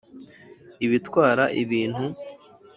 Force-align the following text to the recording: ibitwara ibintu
ibitwara 0.85 1.43
ibintu 1.61 2.03